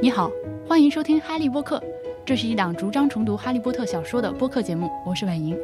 [0.00, 0.30] 你好，
[0.68, 1.82] 欢迎收听哈利波特，
[2.24, 5.58] 这是一档逐章重读哈利波特小说的播客节目，我是婉莹。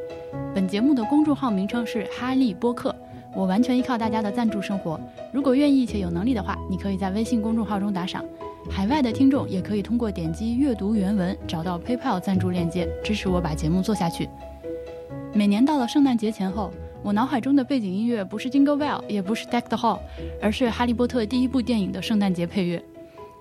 [0.53, 2.93] 本节目的公众号名称是哈利波特，
[3.33, 4.99] 我完全依靠大家的赞助生活。
[5.33, 8.25] 如果愿意且有能力的话，你可以在微信公众号中打赏。
[8.69, 14.29] 海外的听众也可以通过点击阅读原文找到 PayPal 赞助链接，支持我把节目做下去。
[15.33, 16.73] 每年到了圣诞节前后，
[17.05, 20.01] 我脑海中的背景音乐不是 Jingle Bell，也不是 Deck the Hall，
[20.43, 22.83] 而是《哈利波特》第一部电影的圣诞节配乐。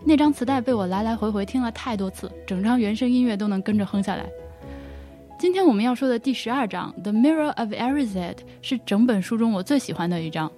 [0.06, 4.26] 那张磁带被我来来回回听了太多次，整张原声音乐都能跟着哼下来。
[5.40, 10.52] 今天我们要说的第十二章《The Mirror of Erised》是整本书中我最喜欢的一章。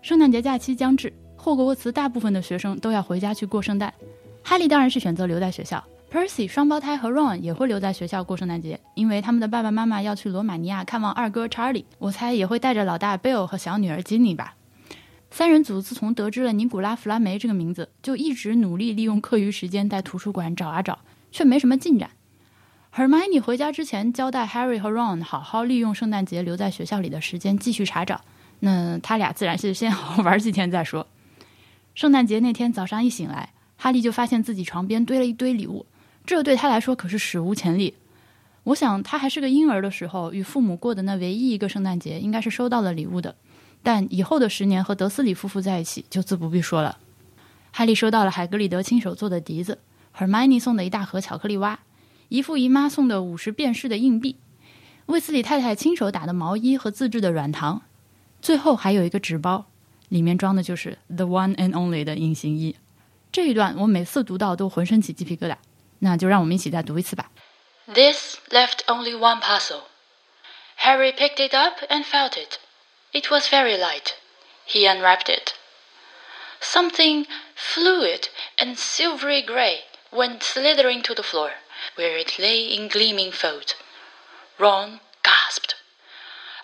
[0.00, 3.92] 圣诞节假期将至，霍格沃茨大部分的学生都要回家去过圣诞。
[4.42, 14.54] 哈利当然是选择留在学校，Percy 双胞胎和 Ron 也会留在学校过圣诞节，因为他们的爸爸妈妈要去罗马尼亚看望二哥 Charlie，我猜也会带着老大 Bill 和小女儿 Ginny 吧。
[15.30, 20.98] 三人组自从得知了尼古拉·弗拉梅这个名字，就一直努力利用课余时间在图书馆找啊找，
[21.30, 22.10] 却没什么进展。
[22.92, 28.22] Hermione 回家之前交代 Harry 和 Ron 好好利用圣诞节留在学校里的时间继续查找，
[28.58, 31.06] 那他俩自然是先好好玩几天再说。
[31.94, 35.86] 圣诞节那天早上一醒来，哈利就发现自己床边堆了一堆礼物，
[36.26, 37.94] 这对他来说可是史无前例。
[38.64, 43.36] 我想他还是个婴儿的时候，与父母过的那唯一一个圣诞节，应该是收到了礼物的。
[43.82, 46.98] 但以后的十年和德斯里夫妇在一起就自不必说了。
[47.72, 49.78] 哈利收到了海格里德亲手做的笛子
[50.16, 51.80] ，Hermione 送的一大盒巧克力蛙，
[52.28, 54.36] 姨父姨妈送的五十便士的硬币，
[55.06, 57.82] 卫斯理太太亲手打的毛衣和自制的软糖，
[58.42, 59.66] 最后还有一个纸包，
[60.08, 62.76] 里面装的就是 The One and Only 的隐形衣。
[63.32, 65.56] 这一段我每次读到都浑身起鸡皮疙瘩，
[66.00, 67.30] 那就让我们一起再读一次吧。
[67.86, 69.82] This left only one parcel.
[70.78, 72.58] Harry picked it up and felt it.
[73.12, 74.16] It was very light.
[74.64, 75.54] He unwrapped it.
[76.60, 81.52] Something fluid and silvery gray went slithering to the floor,
[81.96, 83.74] where it lay in gleaming folds.
[84.58, 85.74] Ron gasped.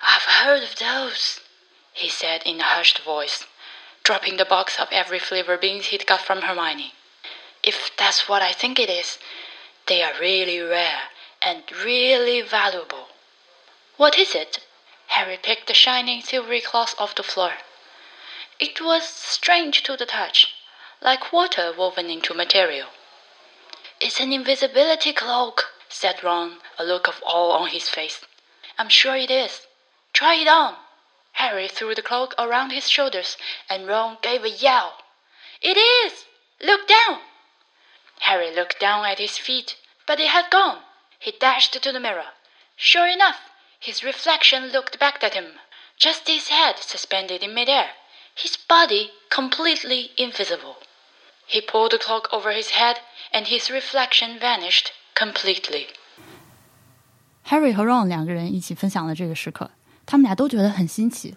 [0.02, 1.40] I've heard of those,
[1.92, 3.46] he said in a hushed voice,
[4.04, 6.92] dropping the box of every flavor beans he'd got from Hermione.
[7.62, 9.18] If that's what I think it is,
[9.86, 11.08] they are really rare
[11.42, 13.08] and really valuable.
[13.96, 14.60] What is it?
[15.08, 17.58] Harry picked the shining silvery cloth off the floor.
[18.58, 20.54] It was strange to the touch,
[21.00, 22.88] like water woven into material.
[24.00, 28.24] It's an invisibility cloak, said Ron, a look of awe on his face.
[28.78, 29.66] I'm sure it is.
[30.12, 30.76] Try it on.
[31.32, 33.36] Harry threw the cloak around his shoulders,
[33.68, 35.02] and Ron gave a yell.
[35.60, 36.24] It is!
[36.60, 37.20] Look down!
[38.20, 40.82] Harry looked down at his feet, but it had gone.
[41.18, 42.32] He dashed to the mirror.
[42.76, 43.50] Sure enough,
[43.85, 45.53] his reflection looked back at him,
[45.97, 47.87] just his head suspended in midair,
[48.35, 50.75] his body completely invisible.
[51.47, 52.97] He pulled the cloak over his head,
[53.33, 55.87] and his reflection vanished completely.
[57.45, 59.71] Harry 和 Ron 两个人一起分享了这个时刻，
[60.05, 61.35] 他们俩都觉得很新奇。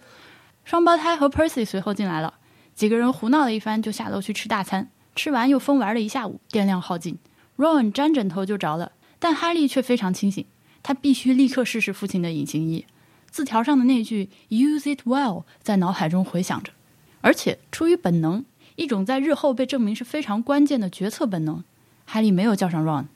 [0.63, 2.35] 双胞胎和 Percy 随后进来了，
[2.73, 4.89] 几个人胡闹了一番，就下楼去吃大餐。
[5.15, 7.19] 吃完又疯玩了一下午，电量耗尽，
[7.57, 10.45] Ron 沾枕头就着了，但哈利却非常清醒。
[10.82, 12.84] 他必须立刻试试父亲的隐形衣。
[13.30, 16.72] 字条上的那句 “Use it well” 在脑海中回响着，
[17.20, 18.44] 而且出于本能，
[18.76, 21.62] 一种在日后被证明是非常关键的决策本能，
[22.06, 23.06] 哈利没有叫上 Ron。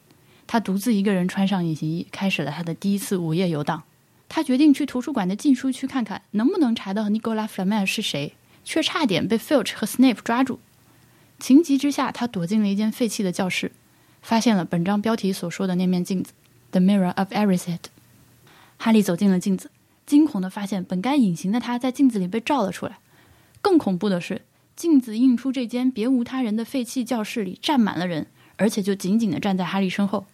[0.46, 3.82] 他独自一个人穿上隐形衣，开始了他的第一次午夜游荡。
[4.28, 10.60] 他决定去图书馆的禁书区看看，能不能查到 Nicola Flamel 是谁，却差点被 Filch 和 Snape 抓住。
[11.38, 13.72] 情急之下，他躲进了一间废弃的教室，
[14.22, 16.32] 发现了本章标题所说的那面镜子。
[16.74, 17.84] The Mirror of Erised。
[18.78, 19.70] 哈利走进了镜子，
[20.04, 22.98] 惊恐地发现本该隐形的他在镜子里被照了出来。
[23.62, 24.42] 更恐怖的是，
[24.74, 28.26] 镜子映出这间别无他人的废弃教室里站满了人，
[28.56, 30.26] 而且就紧紧地站在哈利身后。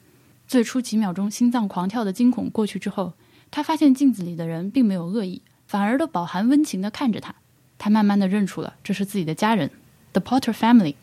[0.48, 3.12] 最初几秒钟心脏狂跳的惊恐过去之后，
[3.50, 7.34] 他发现镜子里的人并没有恶意，反而都饱含温情地看着他。
[7.76, 9.70] 他慢慢地认出了这是自己的家人
[10.14, 10.94] ，The Potter Family。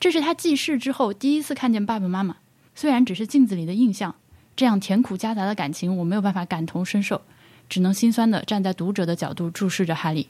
[0.00, 2.36] 这是他记事之后第一次看见爸爸妈妈，
[2.74, 4.14] 虽然只是镜子里的印象。
[4.56, 7.22] 这样甜苦夹杂的感情，我没有办法感同身受，
[7.68, 10.28] 只能心酸的站在读者的角度注视着哈利。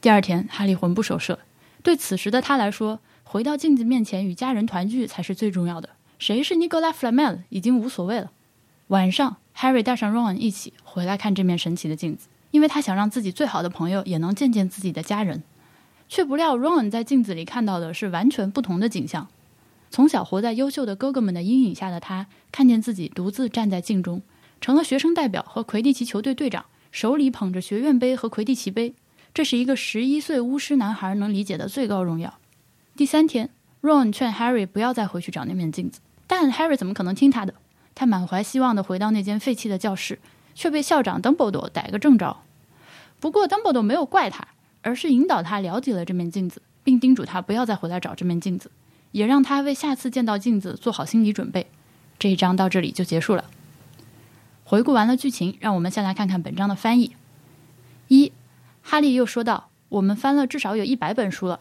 [0.00, 1.38] 第二天，哈利魂不守舍，
[1.82, 5.88] 对此时的他来说，回到镜子面前与家人团聚才是最重要的。
[6.18, 8.30] 谁是尼古拉·弗莱梅已经无所谓了。
[8.88, 15.42] 晚上，Harry 带上 Ron 一起回来看这面神奇的镜子，因为他想让自己最好的朋友也能见见自己的家人。
[16.08, 19.26] 却不料，Ron 在镜子里看到的是完全不同的景象。
[19.90, 24.22] 从小活在优秀的哥哥们的阴影下的他，看见自己独自站在镜中，
[24.60, 28.94] 成了学生代表和魁地奇球队队长，手里捧着学院杯和魁地奇杯。
[29.32, 32.38] 这是一个十一岁巫师男孩能理解的最高荣耀。
[32.96, 33.50] 第三天
[33.82, 37.54] Ron 劝 Harry 不要再回去找那面镜子，但 Harry 怎么可能听他的？
[37.94, 40.18] 他满怀希望地回到那间废弃的教室，
[40.54, 42.38] 却被校长 Dumbledore 逮个正着。
[43.20, 44.48] 不过 Dumbledore 没有怪他，
[44.82, 48.70] 而是引导他了解了这面镜子，并叮嘱他不要再回来找这面镜子，
[49.16, 51.70] 也让他为下次见到镜子做好心理准备。
[52.18, 53.46] 这一章到这里就结束了。
[54.62, 57.16] 回顾完了剧情，让我们先来看看本章的翻译。
[58.08, 58.30] 一，
[58.82, 61.60] 哈利又说道：“我们翻了至少有一百本书了。”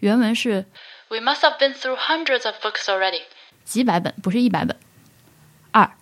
[0.00, 0.66] 原文是
[1.08, 3.22] We must have been through hundreds of books already.
[3.64, 4.76] 几百本，不是一百本。
[5.70, 5.92] 二，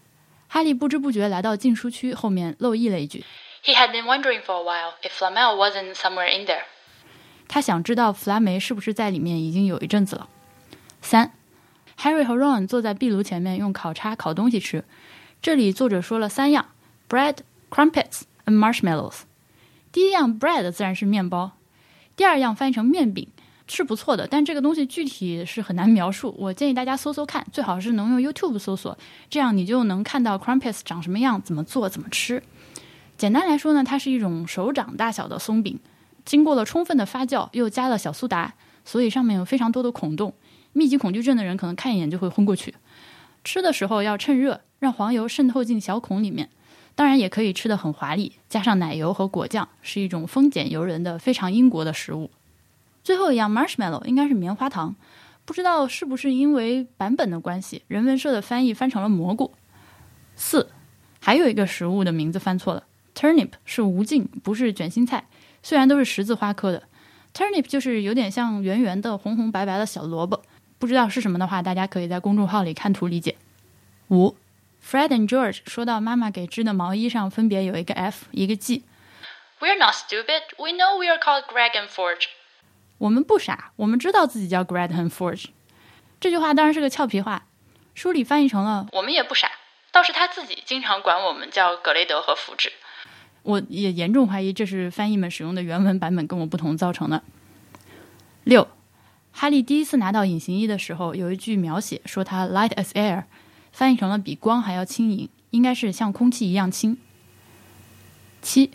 [0.49, 3.25] 哈利不知不觉来到禁书区，后面漏译了一句。
[3.63, 6.65] He had been wondering for a while if Flamel wasn't somewhere in there.
[7.47, 10.29] 他想知道弗拉梅是不是在里面已经有一阵子了。
[11.01, 11.33] 三
[11.99, 14.85] ，Harry 和 Ron 坐在壁炉前面用烤叉烤东西吃。
[15.41, 16.67] 这里作者说了三样
[17.09, 17.37] ：bread、
[17.71, 19.21] crumpets and marshmallows。
[19.91, 21.53] 第一样 bread 自然是面包，
[22.17, 23.27] 第二样翻译成面饼
[23.67, 26.35] 是不错的，但这个东西具体是很难描述。
[26.39, 28.99] 我建议大家搜搜看，最好是能用 YouTube 搜索，
[29.31, 32.43] 这样你就能看到 crumpets 长什么样、怎么做、怎么吃。
[33.17, 35.79] 简单来说呢，它是一种手掌大小的松饼。
[36.25, 38.55] 经过了充分的发酵，又加了小苏打，
[38.85, 40.35] 所以上面有非常多的孔洞。
[40.73, 42.75] 密集恐惧症的人可能看一眼就会昏过去。
[43.45, 46.51] 吃的时候要趁热，让黄油渗透进小孔里面。
[46.95, 52.31] 当然也可以吃的很华丽，加上奶油和果酱，是一种丰俭由人的非常英国的食物。
[53.05, 54.97] 最后一样 marshmallow 应该是棉花糖，
[55.45, 59.55] 不知道是不是因为版本的关系，人文社的翻译翻成了蘑菇。
[60.35, 60.71] 四，
[61.21, 62.83] 还有一个食物的名字翻错了
[63.15, 65.27] ，turnip 是无茎，不是卷心菜。
[65.63, 66.83] 虽然都是十字花科的
[67.33, 70.43] ，turnip 就是有点像圆圆的、红红白白的小萝卜。
[70.79, 73.37] 不知道是什么的话，大家可以在公众号里看图理解。
[74.09, 74.37] 五
[74.85, 78.85] ，Fred and George 说到妈妈给织的毛衣上分别有一个 F，一个 G。
[79.61, 80.43] We're not stupid.
[80.57, 82.27] We know we are called Greg and Forge.
[82.99, 85.47] 我们不傻，我们知道自己叫 Greg and Forge。
[86.21, 87.45] 这句话当然是个俏皮话，
[87.95, 89.51] 书里翻译成了我们也不傻，
[89.91, 92.73] 倒是他自己经常管我们叫格雷德和福治。
[93.43, 97.23] 我也严重怀疑这是翻译们使用的原文版本跟我不同造成的。
[98.45, 98.69] 六，
[99.41, 103.23] 哈利第一次拿到隐形衣的时候，有一句描写说它 light as air，
[103.71, 106.99] 翻译成了比光还要轻盈，应该是像空气一样轻。
[108.43, 108.73] 七，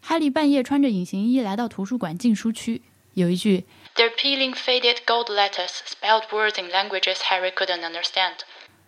[0.00, 2.80] 哈利半夜穿着隐形衣来到图书馆禁书区，
[3.12, 8.36] 有一句 They're peeling faded gold letters, spelled words in languages Harry couldn't understand.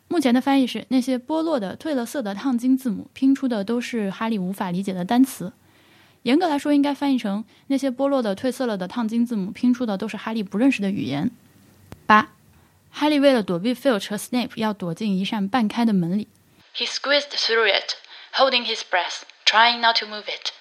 [0.08, 5.52] 目前的翻译是那些剥落的、褪了色的烫金字母，拼出的都是哈利无法理解的单词。
[6.22, 11.30] 严格来说，应该翻译成那些剥落的、褪色了的烫金字母，拼出的都是哈利不认识的语言。
[12.06, 12.32] 八，
[12.90, 16.28] 哈利为了躲避 Filch 和 Snape，要躲进一扇半开的门里
[16.76, 17.94] ，He squeezed through it,
[18.34, 20.52] holding his breath, trying not to move it.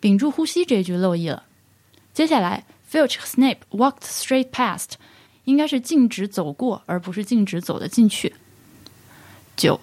[0.00, 1.44] 屏住呼吸这一句漏译了。
[2.12, 4.92] 接下来，Filch 和 Snape walked straight past，
[5.44, 8.34] 应该是径直走过，而不是径直走的进去。
[9.56, 9.80] 九，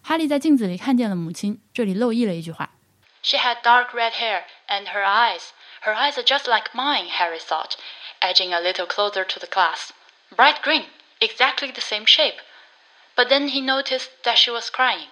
[0.00, 2.70] 哈利在镜子里看见了母亲，这里漏译了一句话。
[3.21, 5.51] She had dark red hair, and her eyes.
[5.81, 7.75] Her eyes are just like mine, Harry thought,
[8.21, 9.91] edging a little closer to the glass.
[10.35, 10.85] Bright green,
[11.19, 12.35] exactly the same shape.
[13.15, 15.07] But then he noticed that she was crying.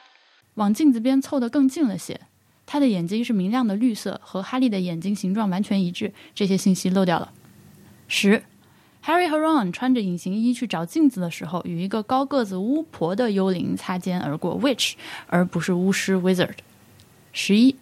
[0.55, 2.19] 往镜子边凑得更近了些，
[2.67, 6.13] 她的眼睛是明亮的绿色，和哈利的眼睛形状完全一致。
[6.35, 7.31] 这些信息漏掉了。
[8.07, 8.43] 十，
[9.03, 14.93] Harry 和 Ron 穿着隐形衣去找镜子的时候，与一个高个子巫婆的幽灵擦肩而过，witch
[15.27, 16.57] 而不是巫师 wizard。
[17.31, 17.75] 十一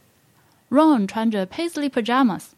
[0.70, 2.50] ，Ron 穿着 Paisley pajamas，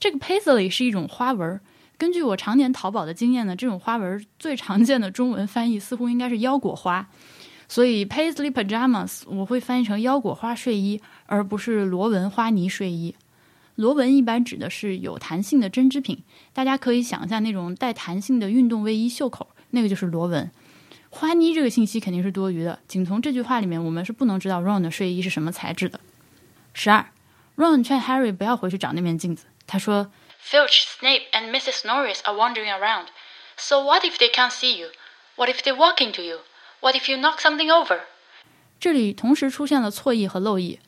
[0.00, 1.60] 这个 Paisley 是一种花纹。
[1.98, 7.08] 根据我常年淘宝的经验呢，这种花纹最常见的中文翻译似乎应该是腰果花。
[7.68, 13.14] 所以 Paisley pajamas 我会翻译成腰果花睡衣，而不是螺纹花呢睡衣。
[13.76, 20.50] 螺纹一般指的是有弹性的针织品，大家可以想象那种带弹性的运动卫衣袖口，那个就是螺纹。
[21.08, 26.00] 花呢这个信息肯定是多余的，仅从这句话里面，我们是不能知道 Ron 的睡衣是什么材质的。
[26.74, 27.06] 十二
[27.56, 30.10] ，Ron 劝 Harry 不要回去找那面镜子，他说
[30.44, 31.86] Filch, Snape, and Mrs.
[31.86, 33.06] Norris are wandering around.
[33.56, 34.88] So what if they can't see you?
[35.36, 36.38] What if they walk into you?
[36.80, 38.00] What if you knock something over?
[38.80, 40.80] 这里同时出现了错译和漏译，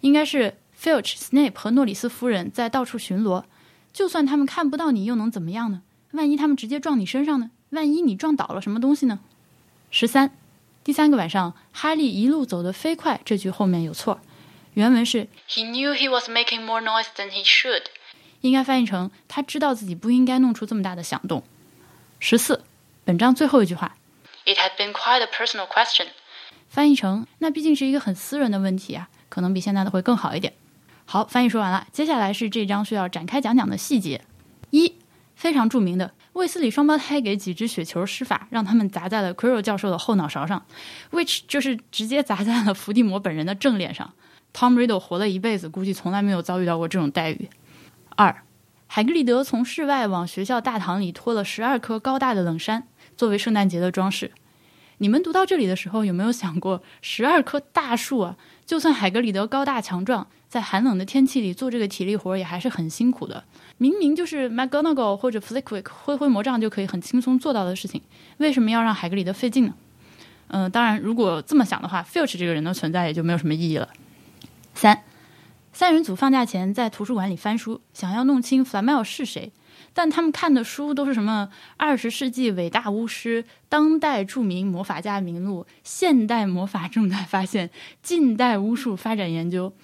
[0.00, 3.44] 应该是 Filch、Snape 和诺里斯夫人在到处巡逻。
[3.92, 5.82] 就算他们看不到你，又能怎么样呢？
[6.12, 7.50] 万一他们直接撞你身上呢？
[7.70, 9.20] 万一你撞倒了什么东西呢？
[9.90, 10.34] 十三，
[10.82, 14.20] 第三个晚上，哈利一路走得飞快，这句后面有错，
[14.74, 17.82] 原文是 He knew he was making more noise than he should.
[18.40, 21.42] 应该翻译成他知道自己不应该弄出这么大的响动。
[22.18, 22.64] 十四，
[23.04, 23.96] 本章最后一句话
[24.44, 26.08] It had been quite a personal question.
[26.68, 30.54] 翻译成那毕竟是一个很私人的问题啊，可能比现在的会更好一点。
[31.04, 34.24] 好，翻译说完了，接下来是这章需要展开讲讲的细节。
[34.70, 34.94] 一，
[35.36, 40.64] 非常著名的卫斯理双胞胎给几只雪球施法，让他们砸在了 Quirrell 教授的后脑勺上
[41.10, 44.14] ，which 就是直接砸在了伏地魔本人的正脸上。
[44.52, 47.48] Tom Riddle 活了一辈子，估计从来没有遭遇到过这种待遇。
[48.16, 48.42] 二，
[48.86, 52.84] 海格里德从室外往学校大堂里拖了十二棵高大的冷杉，
[53.16, 54.32] 作为圣诞节的装饰。
[54.98, 58.36] 你们读到这里的时候，有没有想过，十二棵大树啊？
[58.64, 63.42] 就算海格里德高大强壮，在寒冷的天气里做这个体力活也还是很辛苦的。
[63.78, 68.00] 明明就是 McGonagall 或者 Flitwick 挥挥魔杖就可以很轻松做到的事情，
[68.36, 69.74] 为什么要让海格里德费劲呢？
[70.48, 73.88] 嗯，当然，如果这么想的话，Filch 这个人的存在也就没有什么意义了。
[74.74, 75.04] 三，
[75.72, 79.52] 三人组放假前在图书馆里翻书，想要弄清 Flamel 是谁。
[79.94, 87.68] 但他们看的书都是什么二十世纪伟大巫师、当代著名魔法家名录、现代魔法重大发现、
[88.02, 89.74] 近代巫术发展研究。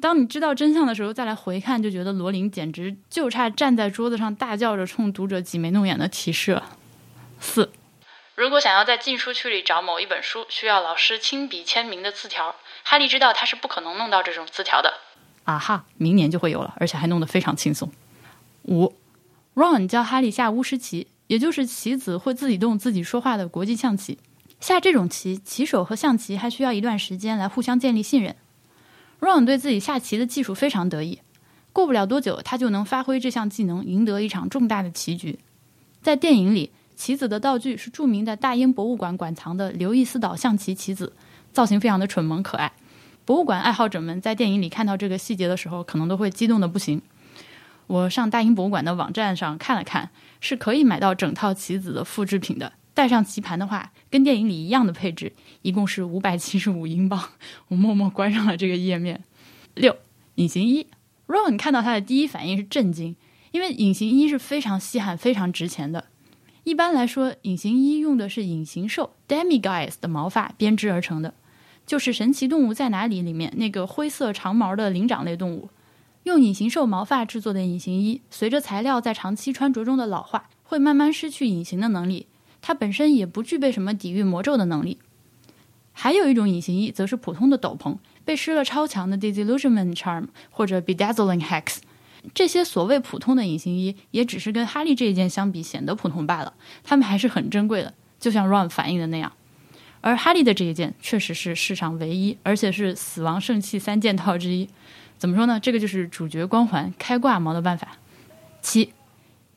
[0.00, 6.76] 当你知道真相的时候，再来回看，就觉得罗琳简直就差站在桌子上大叫着冲读者挤眉弄眼的提示了。
[7.38, 7.70] 四，
[8.34, 14.92] 如果想要在禁书区里找某一本书需要老师亲笔签名的字条，哈利知道他是不可能弄到这种字条的。
[15.42, 17.90] 啊哈，明年就会有了，而且还弄得非常轻松。
[18.64, 18.94] 五。
[19.54, 24.18] Ron 教哈利下巫师棋，也就是棋子会自己动、自己说话的国际象棋。
[24.58, 28.34] 下这种棋，棋手和象棋还需要一段时间来互相建立信任。
[29.20, 31.20] Ron 对自己下棋的技术非常得意，
[31.72, 35.38] 过不了多久，他就能发挥这项技能，赢得一场重大的棋局。
[36.02, 41.12] 在电影里，棋子的道具是著名的大英博物馆馆藏的刘易斯岛象棋棋子，
[41.54, 42.72] 造型非常的蠢萌可爱。
[43.24, 47.00] 博物馆爱好者们在电影里看到这个细节的时候，可能都会激动的不行。
[47.86, 52.72] 我上大英博物馆的网站上看了看，是可以买到整套棋子的复制品的。
[52.92, 55.32] 带上棋盘的话，跟电影里一样的配置，
[55.62, 57.30] 一共是五百七十五英镑。
[57.68, 59.22] 我默默关上了这个页面。
[59.74, 59.96] 六，
[60.34, 60.88] 隐形衣。
[61.26, 63.16] Ron 看到它的第一反应是震惊，
[63.52, 66.04] 因为隐形衣是非常稀罕、非常值钱的。
[66.64, 71.34] 一般来说，隐形衣用的是隐形兽 （Demiguise） 的毛发编织而成的，
[71.86, 75.68] 就是《神奇动物在哪里》里面那个灰色长毛的灵长类动物。
[76.24, 82.26] 用隐形兽毛发制作的隐形衣，随着材料在长期穿着中的老化，会慢慢失去隐形的能力。
[82.62, 84.96] 它本身也不具备什么抵御魔咒的能力。
[85.92, 91.80] 还有一种隐形衣，则是普通的斗篷，被施了超强的 Disillusionment Charm 或者 Bedazzling Hex。
[92.32, 96.54] 这些所谓普通的隐形衣，也只是跟哈利这一件相比显得普通罢了。
[96.82, 99.30] 它们还是很珍贵的，就像 Ron 反映的那样。
[100.06, 104.68] 而哈利的这一件，确实是世上唯一，而且是死亡圣器三件套之一。
[105.16, 105.58] 怎么说呢？
[105.58, 107.96] 这个就是主角光环开挂毛的办法。
[108.60, 108.92] 七，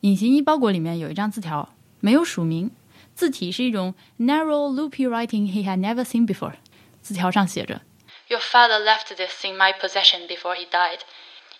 [0.00, 2.70] 隐形衣包裹里面有一张字条，没有署名，
[3.14, 6.54] 字体是一种 narrow loopy writing he had never seen before。
[7.02, 7.82] 字条上写着
[8.28, 11.00] ：“Your father left this in my possession before he died.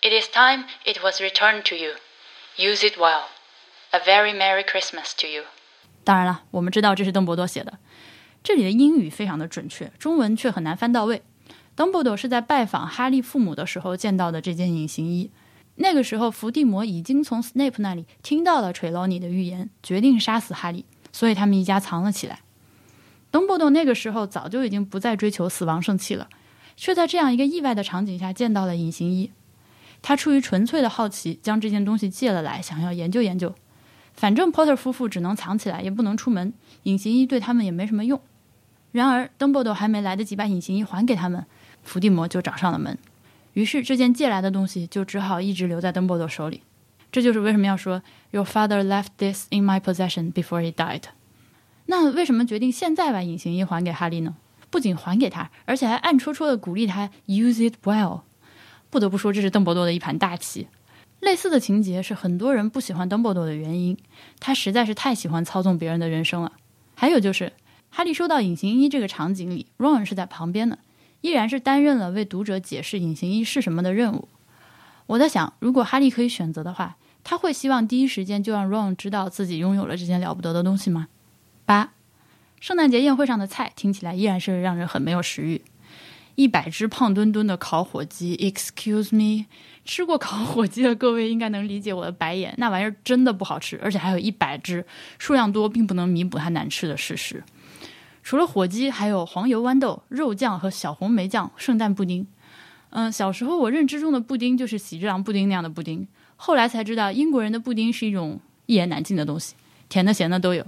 [0.00, 1.96] It is time it was returned to you.
[2.56, 3.24] Use it well.
[3.90, 5.42] A very merry Christmas to you。”
[6.04, 7.78] 当然了，我们知道这是邓伯多写的。
[8.48, 11.20] 这里的英语非常的准确，中文却很难翻到位。
[11.74, 15.30] 邓布利多是在拜访哈利父母的时候见到的这件隐形衣。
[15.74, 22.40] 那个时候，伏地魔已经从斯内普那里听到了垂罗尼的预言，决定杀死哈利，所以他们一家藏了起来。
[23.30, 26.30] 邓布利多那个时候早就已经不再追求死亡圣器了，
[26.74, 29.30] 却在这样一个意外的场景下见到了隐形衣。
[30.00, 33.54] 他出于纯粹的好奇，将这件东西借了来，想要研究研究。
[34.14, 38.18] 反正 Potter 夫妇只能藏起来，也不能出门，隐形衣对他们也没什么用。
[38.92, 41.44] 然而，邓布利多还没来得及把隐形衣还给他们。
[41.82, 42.98] 伏地魔就找上了门，
[43.54, 46.62] 于是这件借来的东西就只好一直留在邓布利多手里。
[47.10, 51.04] 这就是为什么要说 “Your father left this in my possession before he died”。
[51.86, 54.36] 那为什么决定现在把隐形衣还给哈利呢？
[54.68, 58.20] 不仅还给他，而且还暗戳戳的鼓励他 “use it well”。
[58.90, 60.68] 不得不说，这是邓布多的一盘大棋。
[61.20, 63.96] 类似的情节是很多人不喜欢邓布利多的原因，
[64.38, 66.52] 他实在是太喜欢操纵别人的人生了。
[66.94, 67.52] 还有就是，
[67.98, 70.78] 哈利收到隐形衣这个场景里，Ron 是在旁边的。
[71.20, 74.28] 依然是担任了为读者解释隐形衣是什么的任务。
[75.06, 81.08] 我在想，如果哈利可以选择的话，他会希望第一时间就让 Ron 知道自己拥有了这件了不得的东西吗？
[81.64, 81.92] 八，
[82.60, 85.62] 圣诞节宴会上的菜听起来依然是让人很没有食欲。
[86.36, 89.46] 一百只胖墩墩的烤火鸡，Excuse me，
[89.84, 94.86] 吃过烤火鸡的各位应该能理解我的白眼，那玩意儿真的不好吃，而且还有一百只，
[95.18, 97.42] 数量多并不能弥补它难吃的事实。
[98.28, 102.26] 除了火鸡，还有黄油豌豆、肉酱和小红莓酱圣诞布丁。
[102.90, 106.06] 嗯，小时候我认知中的布丁就是喜之郎布丁那样的布丁，
[106.36, 109.54] 后来才知道英国人的布丁是一种一言难尽的东西，
[109.88, 110.62] 甜的咸的都有。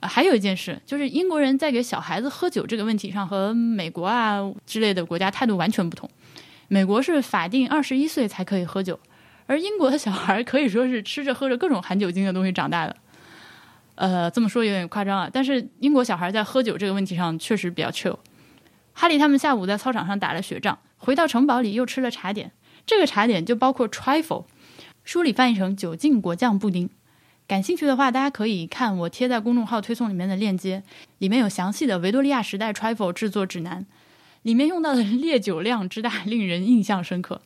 [0.00, 6.08] 还有一件事，就是英国人在给小孩子喝酒这个问题上和美国啊之类的国家态度完全不同。
[6.68, 8.98] 美国是法定二十一岁才可以喝酒，
[9.44, 12.96] 而英国的小孩可以说是吃着喝着各种含酒精的东西长大的。
[14.02, 18.18] 呃，这么说有点夸张啊，但是英国小孩在喝酒这个问题上确实比较 chill。
[18.92, 22.50] 哈利他们下午在操场上打了雪仗，回到城堡里又吃了茶点。
[22.84, 24.46] 这个茶点就包括 trifle，
[25.04, 26.90] 书里翻译成酒精果酱布丁。
[27.46, 30.82] 感兴趣的话，大家可以看我贴在公众号推送里面的链接，
[31.18, 33.86] 里面有详细的维多利亚时代 trifle 制作指南，
[34.42, 37.40] 里面用到的烈酒量之大，令人印象深刻。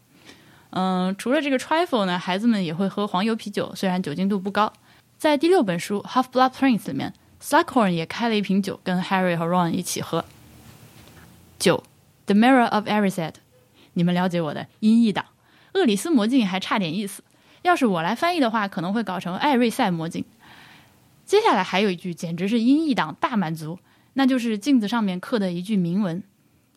[0.71, 4.73] 嗯，除了这个 trifle 呢，孩子们也会喝黄油啤酒，虽然酒精度不高。
[5.19, 10.27] 在第六本书《Half Blood Prince》里面，Slughorn 也开了一瓶酒，跟 Harry 和 Ron 一起喝。
[11.59, 11.79] 九，
[12.27, 13.33] 《The Mirror of Erised》，
[13.95, 15.25] 你们了解我的音译党，
[15.73, 17.25] 厄里斯魔镜还差点意思。
[17.63, 20.23] 要是我来翻译的话，可能会搞成艾瑞赛魔镜。
[21.25, 23.79] 接下来还有一句，简直是音译党大满足，
[24.13, 26.23] 那就是镜子上面刻的一句铭文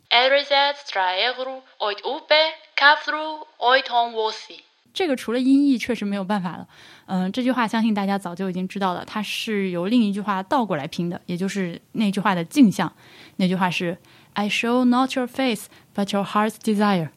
[0.10, 4.62] ：Erised straegru oit ube cathru oit on vosi。
[4.94, 6.68] 这个除了音译确实没有办法了。
[7.06, 12.92] 嗯，这句话相信大家早就已经知道了，它是由另一句话倒过来拼的，也就是那句话的镜像。
[13.38, 13.98] 那句话是
[14.34, 17.10] "I show not your face, but your heart's desire"。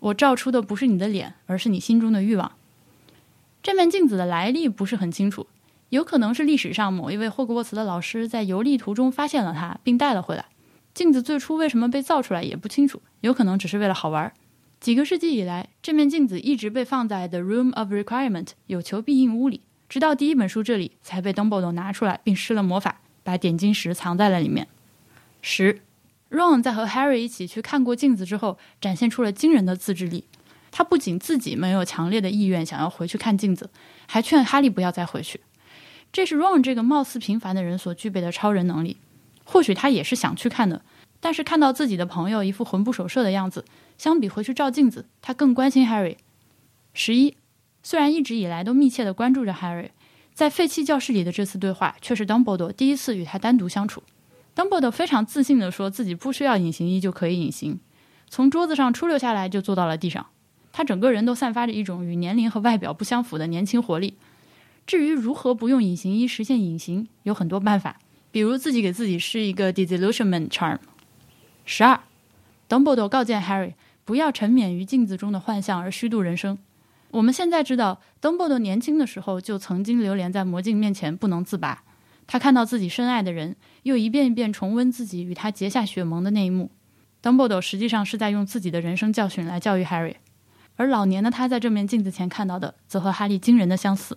[0.00, 2.52] 我照出的不是你的脸，而是你心中的欲望。
[3.62, 5.46] 这面镜子的来历不是很清楚，
[5.90, 10.46] 有可能是历史上某一位霍格沃茨的老师在游历途中发现了它，并带了回来。
[10.94, 14.32] 镜子最初为什么被造出来也不清楚，有可能只是为了好玩。
[14.80, 19.60] 几个世纪以来，这面镜子一直被放在 The Room of Requirement 有求必应屋里，
[19.90, 24.66] 直到第一本书这里才被 Dumbledore 拿出来，并施了魔法，把点金石藏在了里面。
[25.42, 25.82] 十
[26.30, 30.24] ，Ron 在和 Harry 一起去看过镜子之后，展现出了惊人的自制力。
[30.70, 33.68] 他不仅自己没有强烈的意愿想要回去看镜子，
[34.06, 35.42] 还劝哈利不要再回去。
[36.10, 38.96] 这是 Ron 这个貌似平凡的人所具备的超人能力。
[39.44, 40.80] 或许他也是想去看的，
[41.20, 43.62] 但是看到自己的朋友一副魂不守舍的样子。
[44.00, 46.16] 相比回去照镜子，他更关心 Harry。
[46.94, 47.36] 十一，
[47.82, 49.90] 虽然一直以来都密切的关注着 Harry，
[50.32, 54.02] 在废弃教室里的这次对话却是 Dumbledore 第一次与他单独相处。
[54.56, 57.78] Dumbledore 非常自信地说自己不需要隐形衣就可以隐形，
[58.30, 60.24] 从桌子上出溜下来就坐到了地上。
[60.72, 64.14] 他整个人都散发着一种与年龄和外表不相符的年轻活力。
[64.86, 67.98] 至于如何不用隐形衣实现隐形，有很多办法，
[68.32, 70.78] 比如自己给自己施一个 Disillusionment Charm。
[71.66, 72.00] 十二
[72.66, 73.74] ，Dumbledore 告诫 Harry。
[74.04, 76.58] 不要沉湎于镜子中的幻象而虚度人生。
[77.12, 81.82] 我们现在知道，邓布多年轻的时候就曾经流连在魔镜面前不能自拔。
[82.26, 86.70] 他看到自己深爱的人，又一遍一遍重温自己与他结下血盟的那一幕。
[87.20, 90.14] 邓布多实际上是在用自己的人生教训来教育 Harry，
[90.76, 94.16] 而老年的他在这面镜子前看到的，则和哈利惊人的相似。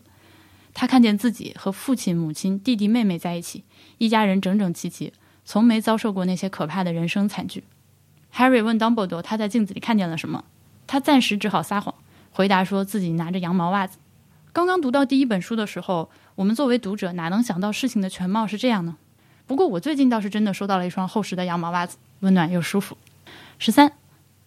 [0.75, 3.63] 他看见自己和父亲、母亲、弟弟、妹妹在一起，
[3.97, 5.11] 一家人整整齐齐，
[5.43, 7.63] 从没遭受过那些可怕的人生惨剧。
[8.35, 10.43] Harry 问 Dumbledore 他在镜子里看见了什么，
[10.87, 11.93] 他暂时只好撒谎，
[12.31, 13.99] 回答说自己拿着羊毛袜子。
[14.51, 18.95] 刚刚读到第一本书的时候，我们作为读者哪能想到事情的全貌是这样呢？
[19.45, 22.97] 不过我最近倒是真的收到了一双厚实的羊毛袜子，温暖又舒服。
[23.59, 23.91] 十三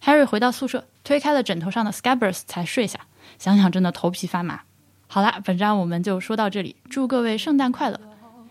[0.03, 2.99] ，Harry 回到宿舍，推开了枕头上的 Scabbers 才睡下，
[3.39, 4.61] 想想真的头皮发麻。
[5.07, 7.97] 好了，本章我们就说到这里，祝各位圣诞快乐！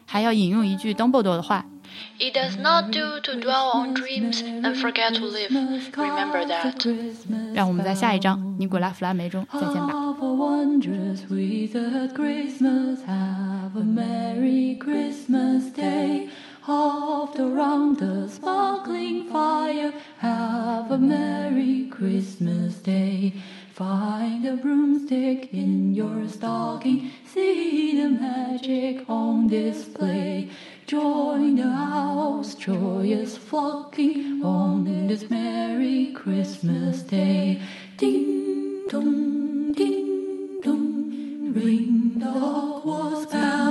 [0.07, 1.67] 还要引用一句 Dumbledore 的话。
[2.20, 5.52] It does not do to dwell on dreams and forget to live.
[5.98, 6.86] Remember that.
[7.54, 9.88] 让我们在下一章尼古拉弗拉梅中再见吧。
[9.92, 16.30] Have a wondrous withered Christmas, have a merry Christmas day.
[16.64, 23.34] Half around the sparkling fire, have a merry Christmas day.
[23.74, 30.50] Find a broomstick in your stocking, see the magic on display.
[30.87, 37.61] Join the house, joyous flocking on this merry Christmas day.
[37.97, 43.66] Ding dong, ding dong, ring the Hogwarts bell.